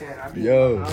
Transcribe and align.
understand. 0.00 0.20
I 0.20 0.30
be 0.34 0.40
Yo. 0.42 0.74
in 0.74 0.80
my. 0.80 0.92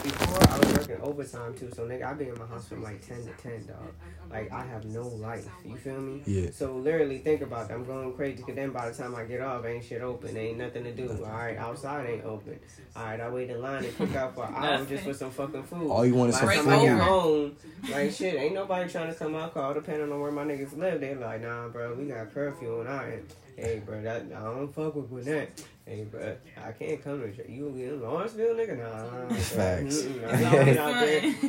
Before 0.00 0.50
I 0.50 0.58
was 0.58 0.78
working 0.78 1.00
overtime 1.02 1.54
too, 1.54 1.70
so 1.74 1.86
nigga, 1.86 2.06
I 2.06 2.14
be 2.14 2.28
in 2.28 2.38
my 2.38 2.46
house 2.46 2.68
from 2.68 2.82
like 2.82 3.06
ten 3.06 3.18
to 3.18 3.32
ten, 3.32 3.66
dog. 3.66 3.92
Like 4.30 4.50
I 4.50 4.64
have 4.64 4.86
no 4.86 5.02
life. 5.02 5.46
You 5.64 5.76
feel 5.76 6.00
me? 6.00 6.22
Yeah. 6.24 6.50
So 6.52 6.76
literally, 6.76 7.18
think 7.18 7.42
about 7.42 7.68
that. 7.68 7.74
I'm 7.74 7.84
going 7.84 8.14
crazy. 8.14 8.42
Cause 8.42 8.54
then 8.54 8.70
by 8.70 8.88
the 8.88 8.96
time 8.96 9.14
I 9.14 9.24
get 9.24 9.42
off, 9.42 9.66
ain't 9.66 9.84
shit 9.84 10.00
open. 10.00 10.34
Ain't 10.36 10.56
nothing 10.56 10.84
to 10.84 10.92
do. 10.92 11.10
All 11.22 11.30
right, 11.30 11.56
outside 11.58 12.08
ain't 12.08 12.24
open. 12.24 12.58
All 12.96 13.04
right, 13.04 13.20
I 13.20 13.28
wait 13.28 13.50
in 13.50 13.60
line 13.60 13.84
and 13.84 13.96
cook 13.96 14.14
out 14.16 14.34
for 14.34 14.46
an 14.46 14.54
hour 14.54 14.84
just 14.86 15.04
for 15.04 15.12
some 15.12 15.30
fucking 15.30 15.64
food. 15.64 15.90
All 15.90 16.06
you 16.06 16.14
want 16.14 16.30
is 16.30 16.38
some 16.38 16.48
the 16.48 16.54
time 16.54 16.68
I 16.68 16.78
food. 16.78 16.84
get 16.86 16.98
home, 17.00 17.56
like 17.90 18.12
shit, 18.12 18.34
ain't 18.36 18.54
nobody 18.54 18.90
trying 18.90 19.12
to 19.12 19.14
come 19.14 19.34
out. 19.34 19.52
Call 19.52 19.74
depending 19.74 20.10
on 20.10 20.18
where 20.18 20.32
my 20.32 20.44
niggas 20.44 20.76
live. 20.78 21.00
They 21.00 21.14
like, 21.14 21.42
nah, 21.42 21.68
bro, 21.68 21.94
we 21.94 22.06
got 22.06 22.32
curfew 22.32 22.80
on 22.80 22.86
our 22.86 23.04
end. 23.06 23.26
Hey, 23.56 23.82
bro, 23.84 24.00
that 24.00 24.22
I 24.34 24.44
don't 24.44 24.74
fuck 24.74 24.94
with 24.94 25.10
Gwinnett. 25.10 25.62
Hey, 25.90 26.04
bro, 26.04 26.36
I 26.64 26.70
can't 26.70 27.02
come 27.02 27.18
to 27.20 27.26
you. 27.52 27.66
You 27.74 27.94
in 27.94 28.00
Lawrenceville, 28.00 28.54
nigga? 28.54 28.78
Nah, 28.78 29.10
nah, 29.10 29.26
bro. 29.26 29.36
Facts. 29.36 30.04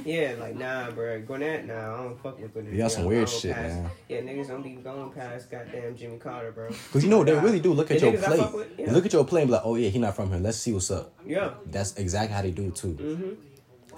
Yeah, 0.03 0.33
like 0.39 0.55
nah, 0.55 0.89
bro. 0.89 1.21
Gwinnett, 1.21 1.67
nah, 1.67 1.93
I 1.93 1.97
don't 2.03 2.19
fuck 2.23 2.39
with 2.41 2.51
Gwinnett. 2.51 2.73
You 2.73 2.79
got 2.79 2.91
some 2.91 3.05
weird 3.05 3.29
shit, 3.29 3.53
pass- 3.53 3.71
man. 3.71 3.91
Yeah, 4.09 4.21
niggas 4.21 4.47
don't 4.47 4.63
be 4.63 4.71
going 4.71 5.11
past 5.11 5.51
goddamn 5.51 5.95
Jimmy 5.95 6.17
Carter, 6.17 6.51
bro. 6.53 6.69
Cause 6.91 7.03
you 7.03 7.09
know 7.11 7.23
they 7.23 7.35
really 7.35 7.59
do 7.59 7.71
look 7.71 7.91
at 7.91 7.99
The 7.99 8.09
your 8.09 8.19
plate. 8.19 8.51
with, 8.53 8.67
yeah. 8.79 8.91
Look 8.91 9.05
at 9.05 9.13
your 9.13 9.25
plate 9.25 9.41
and 9.43 9.49
be 9.49 9.53
like, 9.53 9.61
oh 9.63 9.75
yeah, 9.75 9.89
he 9.89 9.99
not 9.99 10.15
from 10.15 10.29
here. 10.31 10.39
Let's 10.39 10.57
see 10.57 10.73
what's 10.73 10.89
up. 10.89 11.13
Yeah. 11.23 11.51
That's 11.67 11.93
exactly 11.97 12.33
how 12.33 12.41
they 12.41 12.49
do 12.49 12.63
it 12.69 12.75
too. 12.75 12.93
Mhm. 12.99 13.35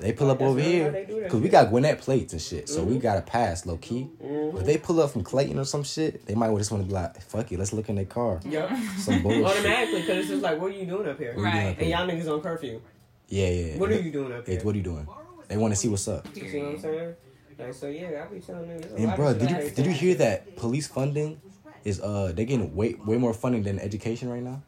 They 0.03 0.12
pull 0.12 0.30
up 0.30 0.39
That's 0.39 0.49
over 0.52 0.59
here 0.59 0.91
they 0.91 1.05
do 1.05 1.16
that 1.16 1.23
because 1.23 1.39
we 1.39 1.48
got 1.48 1.70
Gwinnett 1.70 1.99
plates 1.99 2.34
and 2.34 2.41
shit, 2.41 2.67
so 2.67 2.84
we 2.84 2.95
Mhm. 2.98 3.02
got 3.02 3.16
to 3.16 3.21
pass 3.21 3.66
low 3.66 3.77
key. 3.77 4.09
Mhm. 4.21 4.59
If 4.59 4.66
they 4.66 4.77
pull 4.77 4.99
up 5.02 5.11
from 5.11 5.23
Clayton 5.23 5.57
or 5.57 5.63
some 5.63 5.84
shit, 5.84 6.25
they 6.25 6.35
might 6.35 6.53
just 6.57 6.71
want 6.71 6.84
to 6.84 6.88
be 6.88 6.94
like, 6.94 7.21
fuck 7.21 7.49
it, 7.53 7.57
let's 7.57 7.71
look 7.71 7.88
in 7.88 7.95
their 7.95 8.03
car. 8.05 8.41
Yeah. 8.44 8.67
Some 8.97 9.23
bullshit. 9.23 9.45
Automatically, 9.45 10.02
because 10.02 10.17
it's 10.17 10.27
just 10.27 10.41
like, 10.44 10.59
what 10.59 10.71
are 10.71 10.75
you 10.75 10.85
doing 10.85 11.08
up 11.08 11.17
here? 11.17 11.30
What 11.30 11.44
doing 11.44 11.45
Right. 11.45 11.71
up 11.71 11.80
And 11.80 11.89
y'all 11.89 12.05
niggas 12.08 12.27
on 12.34 12.41
curfew. 12.41 12.81
Yeah, 13.30 13.47
yeah. 13.49 13.77
What 13.77 13.91
are 13.91 13.99
you 14.02 14.11
doing 14.11 14.34
up 14.34 14.45
here? 14.45 14.55
It's 14.55 14.66
what 14.66 14.75
are 14.75 14.77
you 14.77 14.84
doing? 14.84 15.08
They 15.47 15.55
want 15.58 15.73
to 15.73 15.80
see 15.80 15.88
what's 15.88 16.08
up. 16.09 16.27
You 16.35 16.49
see 16.49 16.59
what 16.61 16.70
I'm 16.75 16.80
saying? 16.80 17.14
Like, 17.58 17.73
so 17.73 17.88
yeah, 17.88 18.23
I'll 18.25 18.30
be 18.33 18.39
telling 18.42 18.66
niggas. 18.70 18.97
And 18.97 19.16
bro, 19.16 19.33
did 19.33 19.49
you 19.49 19.55
I 19.55 19.61
hate 19.61 19.75
did 19.75 19.86
you 19.86 19.92
hear 19.94 20.16
that 20.16 20.58
police 20.58 20.88
funding 20.88 21.39
is 21.86 22.02
uh 22.02 22.33
they 22.36 22.44
getting 22.44 22.75
way 22.75 22.95
way 23.05 23.17
more 23.17 23.33
funding 23.33 23.64
than 23.64 23.80
education 23.80 24.30
right 24.30 24.44
now? 24.44 24.61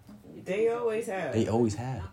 They 0.45 0.69
always 0.69 1.07
have. 1.07 1.33
They 1.33 1.47
always 1.47 1.75
have. 1.75 2.03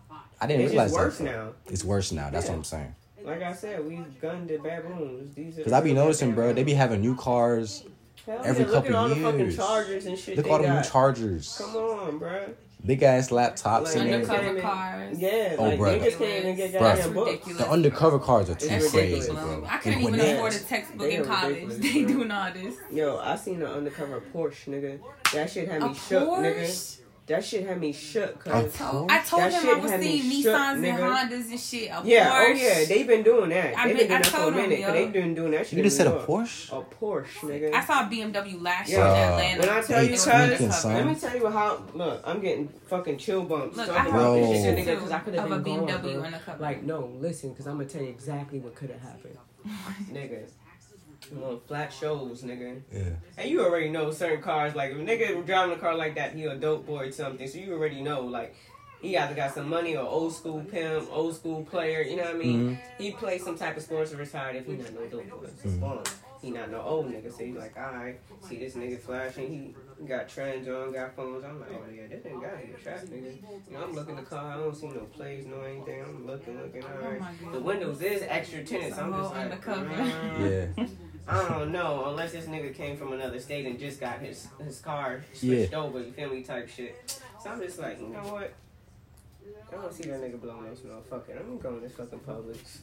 I 0.41 0.47
didn't 0.47 0.63
It's 0.63 0.71
realize 0.71 0.89
just 0.91 0.99
worse 0.99 1.17
that. 1.19 1.23
now. 1.23 1.49
It's 1.69 1.83
worse 1.85 2.11
now. 2.11 2.29
That's 2.29 2.45
Yeah. 2.47 2.51
what 2.51 2.57
I'm 2.57 2.63
saying. 2.65 2.95
Like 3.23 3.41
I 3.41 3.53
said, 3.53 3.85
we 3.87 3.97
gunned 4.21 4.49
the 4.49 4.57
baboons. 4.57 5.33
These 5.35 5.59
are 5.59 5.63
Cause 5.63 5.73
I 5.73 5.81
be 5.81 5.93
noticing, 5.93 6.33
bro, 6.33 6.53
they 6.53 6.63
be 6.63 6.73
having 6.73 7.01
new 7.01 7.15
cars 7.15 7.83
Hell 8.25 8.41
every 8.43 8.63
yeah, 8.65 8.71
look 8.71 8.85
couple 8.85 8.89
at 8.89 8.95
all 8.95 9.09
the 9.09 9.15
fucking 9.15 9.39
years. 9.39 9.55
chargers 9.57 10.05
and 10.05 10.17
shit. 10.17 10.37
Look 10.37 10.45
they 10.45 10.51
at 10.51 10.61
all 10.61 10.67
the 10.67 10.75
new. 10.75 10.83
Chargers, 10.83 11.57
Come 11.57 11.75
on, 11.75 12.17
bro. 12.19 12.53
big 12.85 13.03
ass 13.03 13.29
laptops 13.29 13.83
Like, 13.85 13.95
in 13.97 14.05
there. 14.07 14.13
undercover- 14.15 14.39
Undercover 14.47 14.61
cars. 14.61 15.19
Yeah, 15.19 15.55
Oh, 15.57 15.63
like 15.63 15.79
bruh. 15.79 15.99
niggas 16.01 16.17
can't 16.17 16.45
even 16.45 16.55
get 16.55 16.73
Bruh. 16.73 16.79
goddamn 16.79 17.13
books. 17.13 17.31
Ridiculous. 17.31 17.57
The 17.57 17.69
undercover 17.69 18.19
cars 18.19 18.49
are 18.49 18.55
too 18.55 18.67
It's 18.69 18.91
crazy, 18.91 19.31
bro. 19.31 19.65
I 19.69 19.77
couldn't 19.77 19.99
even 20.01 20.19
afford 20.19 20.53
a 20.53 20.59
textbook 20.59 21.09
in 21.11 21.25
college. 21.25 21.55
ridiculous, 21.63 21.77
They 21.93 22.03
doing 22.05 22.31
all 22.31 22.51
this. 22.53 22.75
Yo, 22.91 23.17
I 23.19 23.35
seen 23.35 23.61
an 23.61 23.67
undercover 23.67 24.21
Porsche, 24.33 24.67
nigga. 24.67 24.99
That 25.33 25.49
shit 25.49 25.67
had 25.69 25.81
A 25.81 25.87
me 25.89 25.93
shook, 25.95 26.27
nigga. 26.29 26.99
Porsche? 27.23 27.27
That 27.27 27.45
shit 27.45 27.65
had 27.67 27.79
me 27.79 27.91
shook, 27.93 28.45
A 28.45 28.49
cause 28.49 28.77
told, 28.77 29.09
I 29.11 29.21
told 29.23 29.43
him 29.43 29.69
I 29.69 29.73
was 29.79 29.91
had 29.91 29.99
me 30.01 30.21
seeing 30.21 30.43
shook, 30.43 30.53
Nissans 30.53 30.73
and 30.73 30.83
nigga. 30.83 31.29
Hondas 31.29 31.49
and 31.51 31.59
shit. 31.59 31.89
A 31.89 32.01
yeah, 32.03 32.29
oh, 32.31 32.35
Porsche. 32.35 32.49
oh 32.49 32.53
yeah, 32.79 32.85
they've 32.85 33.07
been 33.07 33.23
doing 33.23 33.49
that. 33.51 33.77
I 33.77 33.87
They 33.87 33.93
been- 33.93 33.97
been 33.97 34.07
doing 34.07 34.11
I 34.17 34.21
that 34.21 34.25
for 34.27 34.47
a 34.47 34.51
minute. 34.51 34.79
yo. 34.79 34.85
Cause 34.87 34.93
they 34.95 35.05
been 35.07 35.33
doing 35.35 35.51
that 35.51 35.67
shit. 35.67 35.77
You 35.77 35.83
just 35.83 35.97
said 35.97 36.07
a 36.07 36.11
Porsche? 36.25 36.71
A 36.77 36.81
Porsche, 36.95 37.25
nigga. 37.43 37.73
I 37.73 37.85
saw 37.85 38.01
a 38.01 38.09
BMW 38.09 38.61
last 38.61 38.89
Yeah. 38.89 38.97
year 38.97 39.05
in 39.07 39.31
Atlanta. 39.31 39.59
When 39.61 39.69
I 39.69 39.81
tell 39.81 40.03
you, 40.03 40.09
cuz. 40.09 40.85
Let 40.85 41.05
me 41.07 41.15
tell 41.15 41.35
you 41.37 41.47
how. 41.49 41.83
Look, 41.93 42.21
I'm 42.25 42.39
getting 42.41 42.67
fucking 42.87 43.17
chill 43.17 43.43
bumps. 43.43 43.77
Look, 43.77 43.87
talking 43.87 44.01
I 44.01 44.03
have 44.05 44.13
about 44.21 44.33
this 44.35 44.61
shit, 44.63 44.77
nigga, 44.77 44.95
because 44.95 45.11
I 45.11 45.19
could 45.19 45.33
have 45.35 45.45
of 45.45 45.51
a 45.51 45.59
been 45.63 45.85
gone, 45.85 45.87
BMW 45.87 46.13
bro. 46.15 46.23
undercover. 46.23 46.61
Like, 46.61 46.83
no, 46.83 47.09
listen, 47.19 47.49
because 47.51 47.67
I'm 47.67 47.77
gonna 47.77 47.89
tell 47.89 48.01
you 48.01 48.09
exactly 48.09 48.59
what 48.59 48.75
could 48.75 48.89
have 48.89 49.01
happened, 49.01 49.37
nigga. 50.11 50.39
I'm 51.31 51.59
flat 51.61 51.93
shows, 51.93 52.43
nigga. 52.43 52.81
Yeah. 52.91 53.01
And 53.37 53.49
you 53.49 53.63
already 53.63 53.89
know 53.89 54.11
certain 54.11 54.41
cars, 54.41 54.75
like 54.75 54.91
if 54.91 54.97
a 54.97 55.01
nigga 55.01 55.45
driving 55.45 55.75
a 55.75 55.79
car 55.79 55.95
like 55.95 56.15
that, 56.15 56.33
he 56.35 56.43
a 56.45 56.55
dope 56.55 56.85
boy 56.85 57.07
or 57.07 57.11
something. 57.11 57.47
So 57.47 57.57
you 57.57 57.73
already 57.73 58.01
know, 58.01 58.21
like, 58.21 58.55
he 59.01 59.17
either 59.17 59.35
got 59.35 59.53
some 59.53 59.69
money 59.69 59.97
or 59.97 60.07
old 60.07 60.33
school 60.33 60.61
pimp, 60.63 61.09
old 61.11 61.35
school 61.35 61.63
player, 61.65 62.01
you 62.01 62.15
know 62.15 62.23
what 62.23 62.35
I 62.35 62.37
mean? 62.37 62.79
He 62.97 63.11
plays 63.11 63.43
some 63.43 63.57
type 63.57 63.75
of 63.75 63.83
sports 63.83 64.13
or 64.13 64.17
retired 64.17 64.55
if 64.55 64.65
he 64.65 64.73
not 64.73 64.93
no 64.93 65.05
dope 65.07 65.29
boy. 65.29 65.47
It's 65.63 65.75
fun. 65.77 65.99
He 66.41 66.51
not 66.51 66.71
no 66.71 66.81
old 66.81 67.07
nigga. 67.07 67.31
So 67.31 67.43
he's 67.43 67.55
like, 67.55 67.75
alright, 67.77 68.19
see 68.41 68.57
this 68.57 68.75
nigga 68.75 68.99
flashing, 68.99 69.75
he 69.99 70.05
got 70.05 70.29
trends 70.29 70.67
on, 70.69 70.93
got 70.93 71.15
phones. 71.15 71.43
I'm 71.43 71.59
like, 71.59 71.69
oh 71.71 71.89
yeah, 71.93 72.07
this 72.07 72.23
nigga 72.23 72.41
got 72.41 72.53
a 72.53 72.83
trap 72.83 73.01
nigga. 73.03 73.37
You 73.69 73.73
know, 73.77 73.83
I'm 73.83 73.93
looking 73.93 74.15
the 74.15 74.21
car, 74.23 74.53
I 74.53 74.55
don't 74.55 74.75
see 74.75 74.87
no 74.87 75.01
plays, 75.01 75.45
no 75.45 75.61
anything. 75.61 76.01
I'm 76.01 76.25
looking, 76.25 76.61
looking, 76.61 76.83
alright. 76.83 77.19
my 77.19 77.51
the 77.51 77.59
windows 77.59 78.01
is 78.01 78.23
extra 78.27 78.63
tinted, 78.63 78.95
so 78.95 79.03
I'm 79.03 79.11
just 79.11 79.21
whole 79.21 79.31
like, 79.31 79.67
undercover. 79.67 79.85
mm. 79.85 80.75
Yeah. 80.77 80.85
I 81.27 81.47
don't 81.47 81.71
know, 81.71 82.05
unless 82.09 82.33
this 82.33 82.45
nigga 82.45 82.73
came 82.75 82.97
from 82.97 83.13
another 83.13 83.39
state 83.39 83.65
and 83.65 83.79
just 83.79 83.99
got 83.99 84.19
his 84.19 84.47
his 84.63 84.79
car 84.79 85.23
switched 85.33 85.73
over, 85.73 85.99
you 85.99 86.11
feel 86.11 86.29
me, 86.29 86.43
type 86.43 86.67
shit. 86.67 87.21
So 87.41 87.49
I'm 87.49 87.61
just 87.61 87.79
like, 87.79 87.99
you 87.99 88.07
know 88.09 88.19
what? 88.19 88.53
I 89.71 89.75
don't 89.75 89.93
see 89.93 90.03
that 90.03 90.21
nigga 90.21 90.39
blowing 90.39 90.65
no 90.65 90.75
smoke. 90.75 91.07
Fuck 91.09 91.29
it, 91.29 91.37
I'm 91.39 91.57
going 91.57 91.75
to 91.81 91.87
this 91.87 91.95
fucking 91.95 92.19
Publix. 92.19 92.79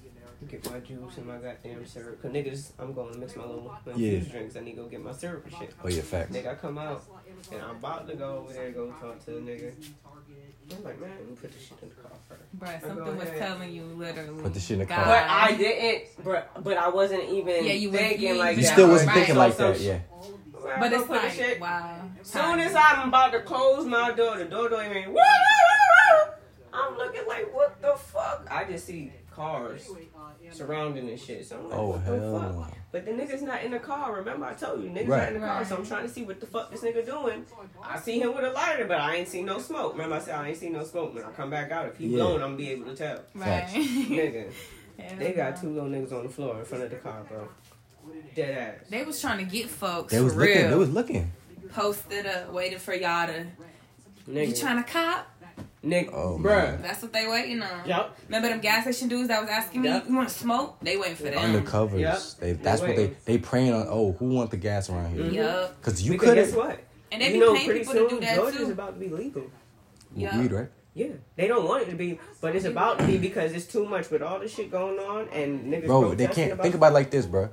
Get 0.48 0.70
my 0.70 0.80
juice 0.80 1.18
and 1.18 1.26
my 1.26 1.36
goddamn 1.36 1.86
syrup. 1.86 2.22
Cause 2.22 2.30
niggas, 2.30 2.70
I'm 2.78 2.94
going 2.94 3.12
to 3.12 3.18
mix 3.18 3.36
my 3.36 3.44
little 3.44 3.74
my 3.84 3.92
Yeah. 3.94 4.20
drinks. 4.20 4.56
I 4.56 4.60
need 4.60 4.76
to 4.76 4.82
go 4.82 4.88
get 4.88 5.04
my 5.04 5.12
syrup 5.12 5.44
and 5.44 5.54
shit. 5.54 5.74
Oh 5.84 5.88
yeah, 5.88 6.00
facts. 6.00 6.34
Nigga, 6.34 6.52
I 6.52 6.54
come 6.54 6.78
out 6.78 7.04
and 7.52 7.62
I'm 7.62 7.76
about 7.76 8.08
to 8.08 8.16
go 8.16 8.38
over 8.38 8.52
there 8.52 8.66
and 8.66 8.74
go 8.74 8.90
talk 9.00 9.24
to 9.24 9.30
the 9.32 9.40
nigga. 9.40 9.72
I'm 10.72 10.84
like, 10.84 11.00
man, 11.00 11.10
let 11.18 11.28
me 11.28 11.34
put 11.36 11.52
this 11.52 11.62
shit 11.62 11.78
in 11.82 11.88
the 11.88 11.94
car 11.96 12.12
first. 12.28 12.58
Bruh, 12.58 12.80
something 12.88 13.16
was 13.16 13.26
ahead. 13.28 13.38
telling 13.38 13.72
you 13.72 13.82
literally. 13.84 14.42
Put 14.42 14.54
the 14.54 14.60
shit 14.60 14.74
in 14.74 14.78
the 14.80 14.86
car. 14.86 15.04
But 15.04 15.24
I 15.28 15.54
didn't, 15.56 16.04
but 16.24 16.62
but 16.62 16.76
I 16.76 16.88
wasn't 16.88 17.24
even 17.24 17.64
Yeah, 17.64 17.72
you 17.72 17.90
thinking 17.90 18.28
you- 18.28 18.34
like 18.36 18.56
You 18.56 18.62
that. 18.62 18.68
You 18.68 18.72
still 18.74 18.88
wasn't 18.88 19.08
Right. 19.08 19.14
thinking 19.16 19.34
like 19.36 19.54
some 19.54 19.72
that, 19.72 19.80
yeah. 19.80 19.98
Man, 20.62 20.78
But 20.78 20.92
it's 20.92 21.02
put 21.04 21.08
the 21.22 21.26
like, 21.26 21.32
shit- 21.32 21.60
wow. 21.60 22.02
Soon 22.22 22.60
as 22.60 22.74
I'm 22.76 23.08
about 23.08 23.32
to 23.32 23.40
close 23.40 23.84
my 23.86 24.12
door, 24.12 24.36
the 24.36 24.44
door 24.44 24.68
don't 24.68 24.84
even. 24.84 25.08
Woo, 25.08 25.14
woo, 25.14 25.20
woo, 25.20 26.26
woo. 26.26 26.32
I'm 26.72 26.96
looking 26.98 27.26
like, 27.26 27.52
what 27.52 27.80
the 27.82 27.94
fuck? 27.96 28.46
I 28.50 28.64
just 28.64 28.86
see 28.86 29.10
cars 29.40 29.88
surrounding 30.52 31.06
this 31.06 31.24
shit. 31.24 31.46
So 31.46 31.56
I'm 31.58 31.70
like, 31.70 31.78
Oh 31.78 31.86
what 31.88 32.04
the 32.04 32.10
hell 32.20 32.40
fuck? 32.40 32.52
no. 32.56 32.66
But 32.92 33.04
the 33.06 33.12
nigga's 33.12 33.42
not 33.42 33.62
in 33.62 33.70
the 33.70 33.78
car. 33.78 34.14
Remember, 34.16 34.46
I 34.46 34.54
told 34.54 34.82
you, 34.82 34.90
nigga's 34.90 35.06
Right. 35.08 35.18
not 35.20 35.28
in 35.28 35.40
the 35.40 35.46
car. 35.46 35.64
So 35.64 35.76
I'm 35.76 35.86
trying 35.86 36.06
to 36.06 36.12
see 36.12 36.22
what 36.24 36.40
the 36.40 36.46
fuck 36.46 36.70
this 36.70 36.82
nigga 36.82 37.06
doing. 37.06 37.46
I 37.82 37.98
see 37.98 38.20
him 38.20 38.34
with 38.34 38.44
a 38.44 38.50
lighter, 38.50 38.86
but 38.86 38.98
I 39.00 39.16
ain't 39.16 39.28
see 39.28 39.42
no 39.42 39.58
smoke. 39.58 39.92
Remember, 39.92 40.16
I 40.16 40.18
said 40.20 40.34
I 40.34 40.48
ain't 40.48 40.58
see 40.58 40.68
no 40.68 40.84
smoke. 40.84 41.14
When 41.14 41.24
I 41.24 41.30
come 41.30 41.50
back 41.50 41.70
out, 41.70 41.86
if 41.86 41.96
he 41.98 42.08
Yeah. 42.08 42.16
blowing, 42.18 42.42
I'm 42.42 42.48
gonna 42.50 42.56
be 42.56 42.70
able 42.70 42.86
to 42.86 42.96
tell. 42.96 43.20
Right. 43.34 43.66
Nigga, 43.68 44.50
Hell 44.98 45.18
they 45.18 45.32
got 45.32 45.54
no. 45.56 45.60
two 45.62 45.68
little 45.74 45.88
niggas 45.88 46.12
on 46.12 46.24
the 46.24 46.32
floor 46.32 46.58
in 46.58 46.64
front 46.64 46.84
of 46.84 46.90
the 46.90 46.96
car, 46.96 47.22
bro. 47.28 47.48
Dead 48.34 48.80
ass. 48.82 48.86
They 48.90 49.04
was 49.04 49.20
trying 49.20 49.38
to 49.38 49.44
get 49.50 49.68
folks 49.70 50.12
They 50.12 50.20
was 50.20 50.34
for 50.34 50.40
looking. 50.40 50.56
real. 50.62 50.70
They 50.70 50.76
was 50.76 50.90
looking. 50.90 51.32
posted 51.72 52.26
up, 52.26 52.52
waiting 52.52 52.78
for 52.78 52.94
y'all 52.94 53.26
to. 53.28 53.46
You 54.26 54.54
trying 54.54 54.82
to 54.82 54.88
cop? 54.90 55.26
Nigga, 55.84 56.10
Oh, 56.12 56.38
bruh. 56.40 56.44
man. 56.72 56.82
That's 56.82 57.02
what 57.02 57.12
they 57.12 57.26
waiting 57.26 57.60
on. 57.62 57.86
Yep. 57.88 58.16
Remember 58.28 58.48
them 58.48 58.60
gas 58.60 58.82
station 58.84 59.08
dudes 59.08 59.28
that 59.28 59.40
was 59.40 59.50
asking 59.50 59.82
me, 59.82 59.88
Yep. 59.88 60.08
"You 60.08 60.16
want 60.16 60.28
to 60.28 60.34
smoke?" 60.34 60.76
They 60.82 60.96
waiting 60.96 61.16
for 61.16 61.24
that. 61.24 61.34
Undercovers. 61.34 62.00
Yep. 62.00 62.18
They, 62.40 62.52
that's 62.52 62.80
what 62.82 62.96
they 62.96 63.12
they 63.24 63.38
praying 63.38 63.72
on. 63.72 63.86
Oh, 63.88 64.12
who 64.12 64.30
want 64.30 64.50
the 64.50 64.56
gas 64.56 64.88
around 64.90 65.14
here? 65.14 65.24
Mhm. 65.24 65.32
Yup. 65.34 65.82
Cause 65.82 66.00
you 66.02 66.12
because 66.12 66.28
could 66.28 66.34
guess 66.36 66.48
have 66.50 66.56
what? 66.56 66.80
And 67.12 67.22
they 67.22 67.26
you 67.28 67.32
be 67.34 67.38
know, 67.40 67.54
paying 67.54 67.64
pretty 67.66 67.80
people 67.80 67.94
soon 67.94 68.08
to 68.08 68.14
do 68.16 68.20
that 68.20 68.36
Georgia's 68.36 68.66
too. 68.66 68.72
about 68.72 68.94
to 68.94 69.00
be 69.00 69.08
legal. 69.08 69.42
Yeah. 70.14 70.40
weed, 70.40 70.52
right? 70.52 70.68
Yeah, 70.92 71.06
they 71.36 71.46
don't 71.46 71.66
want 71.68 71.84
it 71.84 71.90
to 71.90 71.96
be, 71.96 72.18
but 72.40 72.56
it's 72.56 72.64
about 72.64 72.98
to 72.98 73.06
be 73.06 73.16
because 73.16 73.52
it's 73.52 73.66
too 73.66 73.84
much 73.86 74.10
with 74.10 74.22
all 74.22 74.40
this 74.40 74.52
shit 74.54 74.70
going 74.72 74.98
on 74.98 75.28
and 75.28 75.72
niggas. 75.72 75.86
Bro, 75.86 76.14
they 76.16 76.26
can't 76.26 76.60
think 76.60 76.74
about 76.74 76.90
it 76.90 76.94
like 76.94 77.10
this, 77.12 77.26
bro. 77.26 77.48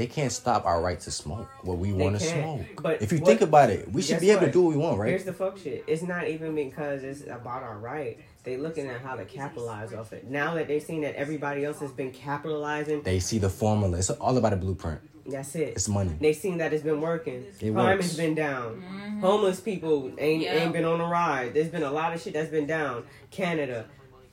They 0.00 0.06
can't 0.06 0.32
stop 0.32 0.64
our 0.64 0.80
right 0.80 0.98
to 1.00 1.10
smoke 1.10 1.46
what 1.60 1.76
we 1.76 1.92
want 1.92 2.18
to 2.18 2.24
smoke. 2.24 2.62
But 2.80 3.02
if 3.02 3.12
you 3.12 3.18
what- 3.18 3.26
think 3.28 3.42
about 3.42 3.68
it, 3.68 3.92
we 3.92 4.00
should 4.00 4.18
be 4.18 4.30
able 4.30 4.46
to 4.46 4.50
do 4.50 4.62
what 4.62 4.70
we 4.74 4.78
want, 4.78 4.98
right? 4.98 5.10
Here's 5.10 5.24
the 5.26 5.34
fuck 5.34 5.58
shit. 5.58 5.84
It's 5.86 6.00
not 6.02 6.26
even 6.26 6.54
because 6.54 7.02
it's 7.04 7.20
about 7.24 7.62
our 7.62 7.76
right. 7.76 8.18
They 8.44 8.56
looking 8.56 8.86
at 8.86 9.02
how 9.02 9.16
to 9.16 9.26
capitalize 9.26 9.92
off 9.92 10.14
it. 10.14 10.26
Now 10.26 10.54
that 10.54 10.68
they've 10.68 10.82
seen 10.82 11.02
that 11.02 11.16
everybody 11.16 11.66
else 11.66 11.80
has 11.80 11.92
been 11.92 12.12
capitalizing, 12.12 13.02
They 13.02 13.20
see 13.20 13.36
the 13.36 13.50
formula. 13.50 13.98
It's 13.98 14.08
all 14.08 14.38
about 14.38 14.54
a 14.54 14.56
blueprint. 14.56 15.00
that's 15.26 15.54
it. 15.54 15.74
It's 15.76 15.86
money. 15.86 16.16
They 16.18 16.32
seen 16.32 16.56
that 16.58 16.72
it's 16.72 16.82
been 16.82 17.02
working. 17.02 17.44
It 17.60 17.72
Crime 17.74 17.74
works. 17.74 18.06
has 18.06 18.16
been 18.16 18.34
down. 18.34 18.76
Mm-hmm. 18.82 19.20
Homeless 19.20 19.60
people 19.60 20.10
ain't 20.16 20.42
Yeah. 20.44 20.54
ain't 20.64 20.72
been 20.72 20.86
on 20.86 20.98
a 21.02 21.06
ride. 21.06 21.52
There's 21.52 21.68
been 21.68 21.82
a 21.82 21.90
lot 21.92 22.14
of 22.14 22.22
shit 22.22 22.32
that's 22.32 22.48
been 22.50 22.66
down. 22.66 23.04
Canada, 23.30 23.84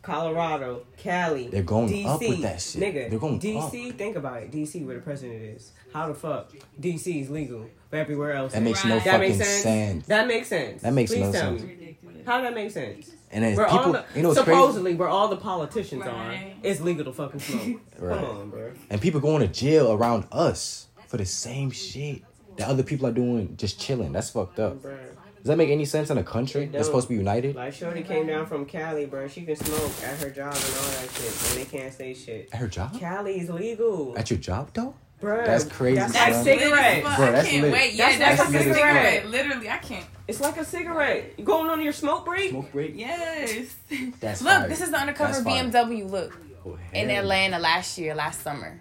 Colorado, 0.08 0.84
Cali. 0.96 1.50
They're 1.50 1.64
going 1.64 1.90
DC, 1.90 2.06
up 2.06 2.20
with 2.22 2.42
that 2.42 2.62
shit. 2.62 2.82
Nigga, 2.82 3.10
They're 3.10 3.20
going 3.20 3.42
DC, 3.42 3.94
think 3.98 4.16
about 4.16 4.42
it. 4.42 4.52
DC 4.52 4.86
where 4.86 4.96
the 4.96 5.02
president 5.02 5.42
is. 5.42 5.74
How 5.94 6.08
the 6.08 6.14
fuck? 6.14 6.54
DC 6.80 7.24
is 7.24 7.30
legal. 7.30 7.66
But 7.90 8.00
everywhere 8.00 8.32
else. 8.32 8.54
That 8.54 8.64
makes 8.64 8.86
no 8.86 8.96
that 8.96 9.04
fucking 9.04 9.20
makes 9.20 9.38
sense. 9.38 9.64
sense. 9.64 10.06
That 10.08 10.28
makes 10.28 10.48
sense. 10.48 10.82
That 10.82 10.94
makes 10.94 11.12
Please 11.12 11.20
no 11.26 11.32
tell 11.34 11.58
sense. 11.58 11.62
Me. 11.64 11.98
How 12.26 12.42
that 12.42 12.54
make 12.56 12.72
sense? 12.72 13.12
And 13.32 13.44
then 13.44 13.58
Where 13.58 13.68
people, 13.68 13.92
the, 13.92 14.06
you 14.16 14.22
know, 14.22 14.30
what's 14.30 14.42
crazy? 14.42 14.58
supposedly 14.58 14.96
where 14.96 15.10
all 15.10 15.28
the 15.28 15.36
politicians 15.38 16.06
Right. 16.06 16.10
are, 16.10 16.54
it's 16.64 16.80
legal 16.80 17.04
to 17.04 17.12
fucking 17.12 17.42
smoke. 17.42 17.82
Right. 18.00 18.16
Come 18.18 18.26
on, 18.38 18.50
bro. 18.50 18.72
And 18.90 19.02
people 19.02 19.20
going 19.20 19.42
to 19.42 19.48
jail 19.50 19.92
around 19.92 20.26
us 20.32 20.88
for 21.08 21.18
the 21.18 21.26
same 21.26 21.70
shit 21.72 22.22
that 22.56 22.70
other 22.70 22.84
people 22.84 23.08
are 23.08 23.12
doing, 23.14 23.56
just 23.58 23.78
chilling. 23.80 24.14
That's 24.14 24.30
fucked 24.30 24.60
up. 24.60 24.78
Bruh. 24.78 24.98
Does 25.38 25.46
that 25.46 25.58
make 25.58 25.70
any 25.70 25.86
sense 25.86 26.10
in 26.10 26.18
a 26.18 26.24
country 26.24 26.66
that's 26.66 26.86
supposed 26.88 27.08
to 27.08 27.14
be 27.14 27.18
united? 27.18 27.56
Like 27.56 27.74
Shorty 27.74 28.04
came 28.04 28.28
down 28.28 28.46
from 28.48 28.66
Cali, 28.66 29.06
bro. 29.06 29.28
She 29.28 29.44
can 29.44 29.56
smoke 29.56 29.92
at 30.04 30.18
her 30.20 30.30
job 30.30 30.54
and 30.54 30.76
all 30.76 30.90
that 30.92 31.10
shit, 31.14 31.52
and 31.52 31.60
they 31.62 31.66
can't 31.66 31.94
say 31.94 32.14
shit. 32.14 32.50
At 32.52 32.60
her 32.60 32.68
job? 32.68 33.00
Cali's 33.00 33.50
legal, 33.50 34.18
At 34.18 34.30
your 34.30 34.40
job 34.40 34.70
though? 34.74 34.94
bro. 35.20 35.46
That's 35.46 35.64
crazy, 35.66 36.00
That's 36.00 36.14
son. 36.14 36.32
like 36.32 36.44
cigarette. 36.44 37.04
Fuck, 37.04 37.18
Bro, 37.18 37.36
I 37.36 37.44
can't 37.46 37.64
lit. 37.64 37.74
wait. 37.74 37.94
Yeah, 37.94 38.18
That's 38.18 38.38
that's, 38.38 38.40
like 38.40 38.48
a 38.54 38.58
a 38.58 38.74
cigarette. 38.74 38.76
cigarette. 39.24 39.28
Literally, 39.30 39.70
I 39.70 39.78
can't. 39.78 40.06
It's 40.28 40.42
like 40.42 40.58
a 40.58 40.66
cigarette. 40.66 41.34
You 41.38 41.44
going 41.46 41.70
on 41.70 41.82
your 41.82 41.94
smoke 41.94 42.26
break? 42.26 42.50
Smoke 42.52 42.72
break? 42.72 42.94
Yes. 42.96 43.76
That's 44.20 44.42
Look, 44.42 44.52
fire. 44.54 44.68
this 44.70 44.82
is 44.82 44.92
the 44.92 44.98
undercover 44.98 45.32
That's 45.32 45.44
fire. 45.44 45.64
BMW 45.64 46.10
look 46.10 46.38
Oh, 46.66 46.78
in. 46.94 47.10
Atlanta 47.10 47.60
last 47.60 47.98
year, 47.98 48.14
last 48.14 48.42
summer. 48.42 48.80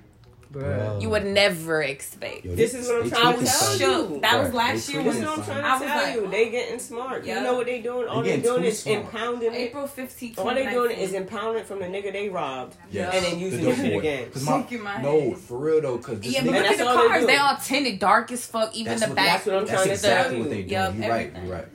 Bro. 0.58 0.99
You 1.03 1.11
would 1.11 1.26
never 1.26 1.82
expect. 1.82 2.44
Yo, 2.44 2.55
This 2.55 2.73
is 2.73 2.88
what 2.88 3.03
I'm 3.05 3.11
trying 3.11 3.38
to 3.38 3.44
tell 3.44 3.47
son. 3.47 3.79
you. 3.81 3.87
Shook. 4.14 4.23
That 4.23 4.43
was 4.43 4.55
last 4.55 4.87
they 4.87 4.93
year 4.94 5.03
This 5.03 5.17
is 5.17 5.23
what 5.25 5.38
I'm 5.38 5.44
trying 5.44 5.62
to 5.62 5.67
I 5.69 5.79
tell 5.79 6.03
like- 6.03 6.14
you. 6.14 6.26
They 6.31 6.50
getting 6.50 6.79
smart. 6.79 7.25
Yeah. 7.25 7.37
You 7.38 7.44
know 7.44 7.55
what 7.56 7.67
they 7.67 7.81
doing? 7.82 8.08
All 8.08 8.23
They 8.23 8.37
they 8.37 8.43
doing 8.43 8.64
is 8.64 8.79
smart. 8.82 9.05
impounding 9.05 9.53
it. 9.53 9.56
April 9.56 9.87
15th, 9.87 10.38
All 10.38 10.55
they 10.55 10.70
doing 10.70 10.97
is 10.97 11.12
impounding 11.12 11.64
from 11.64 11.81
the 11.81 11.85
nigga 11.87 12.12
they 12.12 12.29
robbed, 12.29 12.75
Yes. 12.91 13.14
and 13.14 13.25
then 13.25 13.38
using 13.38 13.61
The 13.61 13.64
the 13.67 13.70
dope 13.73 13.81
shit 13.85 13.93
boy. 13.93 13.99
again. 13.99 14.31
'Cause 14.31 14.43
my- 14.44 14.67
my 14.82 15.03
no, 15.03 15.20
head. 15.20 15.38
for 15.38 15.58
real 15.58 15.81
though, 15.82 15.97
because 15.99 16.20
this 16.20 16.32
Yeah, 16.32 16.43
but 16.44 16.50
nigga, 16.55 16.62
look 16.62 16.67
at 16.73 16.79
the 16.79 16.87
all 16.87 16.97
they 17.03 17.08
cars. 17.08 17.26
They 17.26 17.37
all 17.37 17.56
tinted 17.62 17.99
dark 17.99 18.32
as 18.32 18.47
fuck. 18.47 18.75
Even 18.75 18.99
the 18.99 19.06
back. 19.08 19.17
that's 19.44 19.47
what 19.47 19.55
I'm 19.56 19.67
trying 19.67 19.85
to 19.87 19.93
exactly 19.93 20.41
what 20.41 20.50
they 20.50 20.62
do. 20.62 20.70
You're 20.75 21.11
right. 21.11 21.32
You're 21.44 21.53
right. 21.55 21.67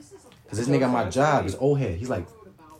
Because 0.44 0.58
this 0.58 0.68
nigga 0.68 0.82
at 0.86 0.90
my 0.90 1.08
job 1.08 1.46
is 1.46 1.54
old 1.54 1.78
head. 1.78 1.96
He's 1.96 2.08
like, 2.10 2.24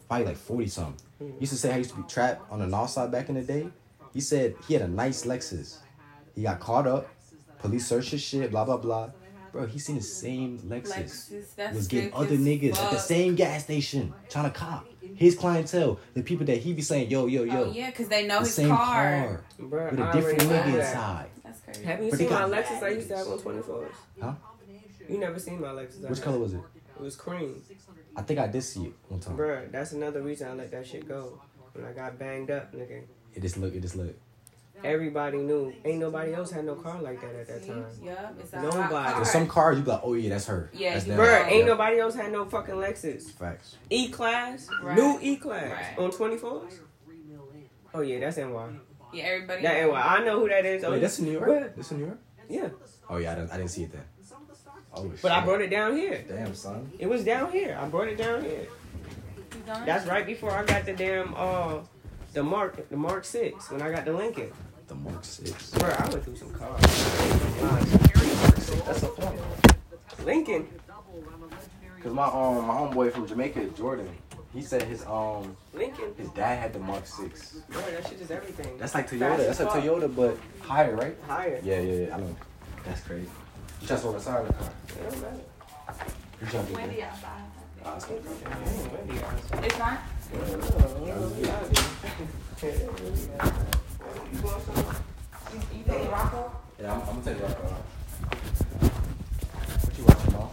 probably 0.09 0.27
like 0.27 0.37
forty 0.37 0.67
something. 0.67 0.95
Mm. 1.23 1.35
He 1.35 1.41
used 1.43 1.53
to 1.53 1.59
say 1.59 1.73
I 1.73 1.77
used 1.77 1.91
to 1.91 1.97
be 1.97 2.03
trapped 2.09 2.51
on 2.51 2.59
the 2.59 2.67
north 2.67 2.91
side 2.91 3.11
back 3.13 3.29
in 3.29 3.37
the 3.37 3.43
day. 3.43 3.69
He 4.13 4.21
said 4.21 4.55
he 4.69 4.75
had 4.75 4.83
a 4.83 4.89
nice 4.89 5.25
Lexus. 5.25 5.77
He 6.34 6.43
got 6.43 6.61
caught 6.61 6.87
up. 6.87 7.08
Police 7.58 7.87
searched 7.87 8.11
his 8.11 8.23
shit. 8.23 8.50
Blah 8.50 8.64
blah 8.64 8.76
blah. 8.76 9.11
Bro, 9.52 9.67
he 9.67 9.79
seen 9.79 9.96
the 9.96 10.02
same 10.02 10.58
Lexus. 10.61 11.31
Lexus, 11.31 11.75
was 11.75 11.87
getting 11.87 12.12
other 12.14 12.32
as 12.34 12.40
niggas 12.40 12.76
at 12.79 12.90
the 12.90 12.99
same 12.99 13.34
gas 13.34 13.64
station 13.64 14.14
trying 14.31 14.50
to 14.50 14.58
cop 14.58 14.87
his 15.14 15.34
clientele. 15.37 16.00
The 16.14 16.23
people 16.23 16.46
that 16.46 16.56
he 16.58 16.73
be 16.73 16.81
saying, 16.81 17.11
yo 17.11 17.26
yo 17.26 17.43
yo, 17.43 17.64
Oh, 17.64 17.70
yeah, 17.70 17.90
because 17.90 18.08
they 18.08 18.26
know 18.26 18.38
the 18.38 18.44
his 18.46 18.55
same 18.55 18.69
car. 18.69 18.79
car 18.87 19.44
Bro, 19.58 19.90
with 19.90 20.00
a 20.00 20.05
I 20.05 20.12
different 20.12 20.38
nigga 20.40 20.49
that. 20.49 20.69
inside. 20.69 21.26
That's 21.44 21.61
crazy. 21.61 21.84
Have 21.84 22.02
you 22.02 22.11
But 22.11 22.19
seen 22.19 22.31
my 22.31 22.43
Lexus 22.44 22.82
I 22.82 22.88
used 22.88 23.08
to 23.08 23.17
have 23.19 23.26
on 23.29 23.38
24s? 23.40 23.88
Huh? 24.23 24.32
You 25.08 25.19
never 25.19 25.38
seen 25.38 25.61
my 25.61 25.69
Lexus. 25.69 26.06
I 26.06 26.08
Which 26.08 26.19
had. 26.20 26.25
color 26.25 26.38
was 26.38 26.55
it? 26.55 26.61
It 26.96 27.02
was 27.02 27.17
cream. 27.17 27.62
I 28.17 28.23
think 28.23 28.40
I 28.40 28.46
did 28.46 28.62
see 28.62 28.84
it 28.87 28.94
one 29.08 29.20
time. 29.20 29.37
Bruh, 29.37 29.70
that's 29.70 29.93
another 29.93 30.23
reason 30.23 30.49
I 30.49 30.55
let 30.55 30.70
that 30.70 30.87
shit 30.87 31.06
go. 31.06 31.38
When 31.75 31.84
I 31.84 31.93
got 31.93 32.19
banged 32.19 32.50
up, 32.50 32.73
nigga. 32.73 33.02
It 33.34 33.40
just 33.40 33.58
look. 33.58 33.75
It 33.75 33.81
just 33.81 33.96
look. 33.96 34.14
Everybody 34.84 35.38
knew. 35.38 35.73
Ain't 35.84 35.99
nobody 36.00 36.34
else 36.34 36.50
had 36.50 36.64
no 36.64 36.75
car 36.75 37.00
like 37.00 37.20
that 37.20 37.34
at 37.34 37.46
that 37.49 37.67
time. 37.67 37.84
Yup, 38.02 38.37
it's 38.40 38.52
a 38.52 38.62
Nobody. 38.62 38.82
hot 38.82 39.14
car. 39.14 39.25
Some 39.25 39.46
cars 39.46 39.79
you 39.79 39.84
be 39.84 39.90
like, 39.90 40.00
oh 40.02 40.14
yeah, 40.14 40.31
that's 40.31 40.46
her. 40.46 40.70
Yeah, 40.73 40.94
that's 40.94 41.06
you- 41.06 41.12
them. 41.14 41.20
Bruh, 41.25 41.46
ain't 41.46 41.61
Yeah. 41.61 41.64
nobody 41.67 41.99
else 42.00 42.14
had 42.14 42.32
no 42.32 42.44
fucking 42.44 42.75
Lexus. 42.75 43.31
Facts. 43.31 43.76
E 43.90 44.08
class, 44.08 44.69
Right. 44.82 44.96
new 44.96 45.19
E 45.23 45.37
class 45.37 45.70
Right. 45.70 45.99
on 45.99 46.11
24s. 46.11 46.81
Oh 47.94 48.00
yeah, 48.00 48.20
that's 48.20 48.38
NY. 48.38 48.70
Yeah, 49.12 49.25
everybody. 49.25 49.62
That 49.62 49.76
NY. 49.76 50.00
I 50.17 50.25
know 50.25 50.40
who 50.40 50.49
that 50.49 50.64
is. 50.64 50.82
Oh, 50.84 50.93
Wait, 50.93 51.00
that's 51.00 51.19
in 51.19 51.26
New 51.26 51.32
York. 51.32 51.46
Bruh, 51.49 51.76
That's 51.76 51.90
in 51.93 51.99
New 51.99 52.06
York. 52.06 52.19
Yeah, 52.49 52.69
Oh 53.08 53.19
yeah, 53.19 53.32
I 53.32 53.34
didn't, 53.34 53.52
I 53.52 53.56
didn't 53.58 53.70
see 53.70 53.82
it 53.84 53.93
then. 53.93 54.02
Oh 54.94 55.08
shit. 55.11 55.23
but 55.23 55.32
I 55.32 55.44
brought 55.44 55.61
it 55.62 55.69
down 55.70 55.96
here. 55.96 56.23
Damn 56.29 56.55
son. 56.55 56.90
It 56.99 57.06
was 57.08 57.25
down 57.25 57.50
here. 57.52 57.79
I 57.81 57.87
brought 57.88 58.08
it 58.08 58.17
down 58.19 58.43
here. 58.43 58.67
That's 59.87 60.06
right 60.06 60.26
before 60.26 60.50
I 60.50 60.64
got 60.64 60.84
the 60.84 60.93
damn 60.93 61.34
uh 61.37 61.79
the 62.32 62.43
Mark 62.43 62.88
the 62.90 62.96
Mark 62.96 63.25
Six 63.25 63.70
when 63.70 63.81
I 63.82 63.90
got 63.90 64.05
the 64.05 64.12
Lincoln. 64.12 64.50
The 64.88 64.94
Mark 64.94 65.25
Six. 65.25 65.70
Bro, 65.70 65.88
I 65.90 66.08
went 66.11 66.25
through 66.25 66.37
some 66.37 66.52
cars. 66.52 66.81
That's 68.84 69.02
a 69.02 69.06
point. 69.08 69.40
Lincoln. 70.25 70.69
Cause 72.02 72.12
my 72.12 72.25
um 72.25 72.67
my 72.67 72.75
homeboy 72.75 73.12
from 73.12 73.26
Jamaica, 73.29 73.64
Jordan, 73.76 74.08
he 74.52 74.61
said 74.61 74.82
his 74.82 75.05
um 75.06 75.56
Lincoln. 75.73 76.12
his 76.17 76.29
dad 76.31 76.56
had 76.58 76.73
the 76.73 76.81
Mark 76.81 77.06
Six. 77.06 77.52
Bro, 77.70 77.81
that 77.81 78.08
shit 78.08 78.20
is 78.20 78.31
everything. 78.31 78.76
That's 78.76 78.94
like 78.94 79.08
Toyota. 79.08 79.37
Fast 79.37 79.46
That's 79.46 79.61
a 79.61 79.67
fuck. 79.67 79.84
Toyota, 79.84 80.14
but 80.14 80.37
higher, 80.61 80.96
right? 80.96 81.17
Higher. 81.29 81.61
Yeah, 81.62 81.81
yeah, 81.81 82.06
yeah. 82.06 82.17
I 82.17 82.20
know. 82.20 82.37
That's 82.84 83.00
crazy. 83.02 83.29
You 83.81 83.87
just 83.87 84.05
on 84.05 84.14
the 84.14 84.20
side 84.20 84.40
of 84.40 84.49
the 84.49 84.55
car. 84.55 84.70
It 84.88 85.11
don't 85.11 85.23
matter. 85.23 85.40
You 86.40 86.46
jumping 86.49 86.75
in. 86.75 86.82
Windy 86.82 87.02
outside. 87.02 87.43
Ah, 87.84 87.96
it's 87.96 88.05
okay. 88.06 88.14
Windy 88.96 89.23
outside. 89.25 89.64
It's 89.64 89.79
not. 89.79 89.99
You 90.32 91.08
want 91.12 91.76
some? 93.46 93.79
You 94.14 95.85
take 95.87 96.11
Rocco? 96.11 96.53
Yeah, 96.81 96.93
I'm, 96.93 97.00
I'm 97.00 97.23
gonna 97.23 97.35
take. 97.35 97.43
Uh, 97.43 97.49
what 99.81 99.99
you 99.99 100.05
watching, 100.05 100.32
mom? 100.32 100.50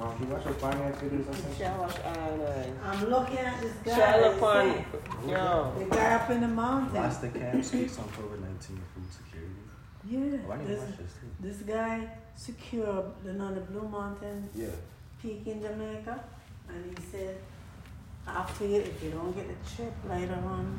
Um, 0.00 0.16
you 0.20 0.26
watch 0.32 0.44
those 0.44 0.56
finance 0.56 0.96
videos 0.98 1.28
or 1.28 1.34
something? 1.34 2.78
I'm 2.84 3.10
looking 3.10 3.38
at 3.38 3.60
this 3.60 3.72
guy. 3.84 4.16
Upon, 4.16 4.66
said, 4.66 4.84
yo. 5.28 5.72
The 5.78 5.84
guy 5.86 6.14
up 6.14 6.30
in 6.30 6.40
the 6.40 6.48
mountain. 6.48 6.90
Plastic 6.90 7.34
Cap 7.34 7.64
speaks 7.64 7.98
on 7.98 8.04
COVID 8.04 8.40
19 8.40 8.56
food 8.58 9.12
security. 9.12 9.54
Yeah. 10.08 10.38
Oh, 10.46 10.52
I 10.52 10.56
need 10.58 10.64
to 10.64 10.68
this, 10.72 10.80
watch 10.80 10.98
this 10.98 11.12
too. 11.20 11.28
this 11.40 11.56
guy 11.58 12.08
secured 12.36 13.04
the 13.24 13.30
on 13.38 13.54
the 13.54 13.60
Blue 13.62 13.88
Mountain 13.88 14.48
Yeah. 14.54 14.66
Peak 15.20 15.46
in 15.46 15.60
Jamaica, 15.60 16.22
and 16.68 16.84
he 16.98 17.04
said, 17.10 17.36
after 18.36 18.66
you, 18.66 18.76
if 18.80 19.02
you 19.02 19.10
don't 19.10 19.34
get 19.34 19.46
the 19.48 19.54
chip 19.76 19.92
later 20.08 20.34
on, 20.34 20.78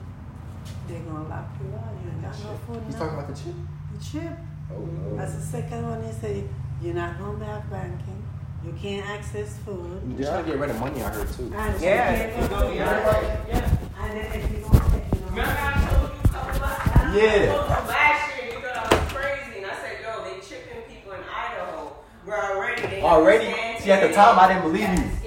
they're 0.88 1.00
gonna 1.02 1.28
lock 1.30 1.48
you 1.62 1.74
out. 1.76 1.94
You 2.04 2.12
ain't 2.12 2.22
got 2.22 2.40
no 2.44 2.56
food 2.68 2.84
He's 2.86 2.94
now. 2.96 3.00
talking 3.00 3.18
about 3.20 3.28
the 3.36 3.42
chip? 3.42 3.54
the 3.94 4.06
chip. 4.06 4.34
Oh, 4.72 4.80
no. 4.86 5.16
That's 5.18 5.36
the 5.36 5.42
second 5.42 5.90
one. 5.90 6.04
He 6.04 6.12
said, 6.14 6.48
you're 6.82 6.94
not 6.94 7.18
gonna 7.20 7.46
have 7.46 7.70
banking. 7.70 8.24
You 8.64 8.74
can't 8.74 9.08
access 9.10 9.58
food. 9.60 10.18
They're 10.18 10.28
trying 10.28 10.44
to 10.46 10.52
get 10.52 10.60
rid 10.60 10.70
of 10.70 10.80
money 10.80 11.02
out 11.02 11.16
here 11.16 11.26
too. 11.26 11.52
And 11.56 11.82
Yeah, 11.82 12.12
you 12.12 12.34
can't 12.34 12.42
you 12.44 12.48
go, 12.50 12.72
yeah, 12.72 13.46
yeah. 13.48 13.78
And 14.02 14.12
then 14.18 14.26
if 14.40 14.52
you 14.52 14.58
don't 14.60 14.92
take, 14.92 15.04
you 15.14 15.20
know, 15.22 15.28
Remember 15.30 15.56
I 15.58 15.90
told 15.90 16.12
you 16.12 16.32
something 16.32 16.62
last 16.62 17.16
Yeah. 17.16 17.86
Last 17.88 18.42
year, 18.42 18.54
you 18.54 18.60
thought 18.60 18.94
I 18.94 19.00
was 19.04 19.14
crazy, 19.14 19.58
and 19.58 19.66
I 19.66 19.76
said, 19.76 19.98
yo, 20.04 20.24
they 20.26 20.40
chipping 20.46 20.82
people 20.94 21.14
in 21.14 21.20
Idaho. 21.22 21.94
Bro, 22.26 22.36
already. 22.38 23.02
Already? 23.02 23.80
See, 23.82 23.92
at 23.92 24.08
the 24.08 24.14
time. 24.14 24.38
I 24.38 24.48
didn't 24.50 24.64
believe 24.64 24.90
you. 24.90 25.19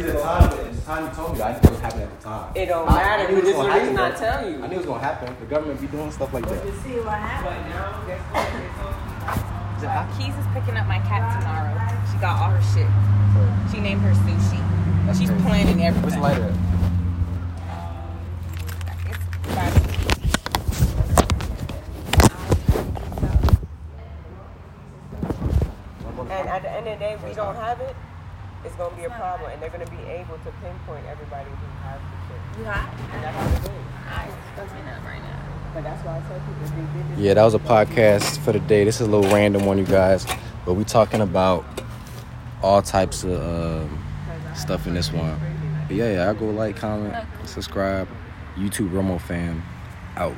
See, 0.00 0.06
the 0.06 0.12
ago. 0.12 0.22
time, 0.22 0.74
the 0.74 0.80
time 0.82 1.04
you 1.04 1.10
told 1.12 1.36
me, 1.36 1.42
I 1.42 1.52
didn't 1.52 1.64
know 1.72 1.76
it 1.78 1.84
at 1.84 2.10
the 2.20 2.24
time. 2.24 2.52
It 2.54 2.66
don't 2.66 2.88
I- 2.88 2.92
I 2.92 2.94
matter, 3.04 3.22
knew 3.28 3.28
it 3.28 3.28
but 3.28 3.34
was 3.36 3.44
this 3.44 3.56
gonna 3.56 3.68
the 3.68 3.80
reason 3.80 3.96
happen, 3.96 4.12
I 4.12 4.18
tell 4.18 4.50
you. 4.50 4.56
I 4.56 4.66
knew 4.66 4.74
it 4.74 4.76
was 4.78 4.86
gonna 4.86 5.04
happen. 5.04 5.36
The 5.40 5.46
government 5.46 5.80
be 5.80 5.86
doing 5.88 6.10
stuff 6.10 6.32
like 6.32 6.44
But 6.44 6.52
that. 6.56 6.64
you 6.64 6.72
see 6.80 6.96
what 7.04 7.18
happened? 7.20 7.68
Now, 7.68 8.00
guess 8.08 8.20
what? 8.32 8.48
They 8.48 8.70
told 8.80 8.96
me. 8.96 10.24
Keys 10.24 10.34
is 10.40 10.46
picking 10.56 10.76
up 10.80 10.86
my 10.88 10.98
cat 11.04 11.20
tomorrow. 11.36 11.76
She 12.12 12.16
got 12.18 12.40
all 12.40 12.50
her 12.50 12.64
shit. 12.72 12.88
She 13.72 13.80
named 13.80 14.00
her 14.02 14.12
Sushi. 14.24 14.60
That's 15.06 15.18
She's 15.18 15.28
crazy. 15.28 15.44
planning 15.44 15.84
everything. 15.84 16.10
the 16.20 16.20
lighter? 16.20 16.52
And 26.30 26.48
at 26.48 26.62
the 26.62 26.70
end 26.70 26.86
of 26.88 26.98
the 26.98 27.04
day, 27.04 27.16
we 27.26 27.34
don't 27.34 27.56
have 27.56 27.80
it, 27.80 27.94
it's 28.64 28.74
gonna 28.76 28.96
be 28.96 29.04
a 29.04 29.10
problem, 29.10 29.50
and 29.50 29.62
they're 29.62 29.70
gonna 29.70 29.90
be 29.90 30.02
able 30.08 30.36
to 30.38 30.50
pinpoint 30.62 31.06
everybody 31.06 31.48
who 31.50 31.66
has 31.84 32.00
the 32.00 32.16
shit. 32.28 32.58
You 32.58 32.64
hot? 32.64 32.92
And 33.12 33.24
that's 33.24 33.36
what 33.36 33.72
it 33.72 33.76
is. 33.76 33.86
I 34.06 34.28
fucking 34.56 34.88
up 34.88 35.04
right 35.04 35.22
now. 35.22 35.40
But 35.72 35.84
that's 35.84 36.04
why 36.04 36.16
I 36.16 36.20
tell 36.20 36.40
people 36.40 36.76
they 36.76 37.14
did. 37.16 37.24
Yeah, 37.24 37.34
that 37.34 37.44
was 37.44 37.54
a 37.54 37.58
podcast 37.58 38.38
for 38.38 38.52
the 38.52 38.60
day. 38.60 38.84
This 38.84 39.00
is 39.00 39.06
a 39.06 39.10
little 39.10 39.30
random 39.32 39.64
one, 39.66 39.78
you 39.78 39.86
guys. 39.86 40.26
But 40.66 40.74
we 40.74 40.84
talking 40.84 41.20
about 41.20 41.64
all 42.62 42.82
types 42.82 43.24
of 43.24 43.40
um, 43.40 44.04
stuff 44.54 44.86
in 44.86 44.94
this 44.94 45.12
one. 45.12 45.38
But 45.86 45.96
yeah, 45.96 46.12
yeah, 46.12 46.30
I 46.30 46.34
go 46.34 46.50
like, 46.50 46.76
comment, 46.76 47.14
subscribe. 47.44 48.08
YouTube 48.56 48.90
Romo 48.90 49.20
fam 49.20 49.62
out. 50.16 50.34